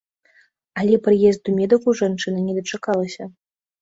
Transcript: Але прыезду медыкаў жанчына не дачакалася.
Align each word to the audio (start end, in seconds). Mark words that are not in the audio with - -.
Але 0.83 0.95
прыезду 1.09 1.47
медыкаў 1.59 1.91
жанчына 2.03 2.39
не 2.49 2.53
дачакалася. 2.59 3.23